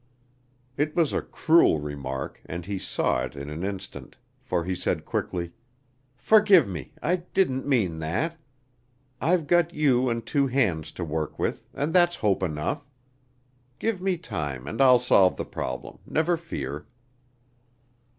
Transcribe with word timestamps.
It 0.77 0.95
was 0.95 1.13
a 1.13 1.21
cruel 1.21 1.79
remark 1.79 2.41
and 2.47 2.65
he 2.65 2.79
saw 2.79 3.23
it 3.23 3.35
in 3.35 3.51
an 3.51 3.63
instant, 3.63 4.15
for 4.41 4.63
he 4.63 4.73
said 4.73 5.05
quickly: 5.05 5.51
"Forgive 6.15 6.67
me, 6.67 6.93
I 7.03 7.17
didn't 7.35 7.67
mean 7.67 7.99
that. 7.99 8.35
I've 9.21 9.45
got 9.45 9.75
you 9.75 10.09
and 10.09 10.25
two 10.25 10.47
hands 10.47 10.91
to 10.93 11.03
work 11.03 11.37
with, 11.37 11.69
and 11.75 11.93
that's 11.93 12.15
hope 12.15 12.41
enough. 12.41 12.87
Give 13.77 14.01
me 14.01 14.17
time 14.17 14.65
and 14.65 14.81
I'll 14.81 14.97
solve 14.97 15.37
the 15.37 15.45
problem, 15.45 15.99
never 16.07 16.35
fear!" 16.35 16.87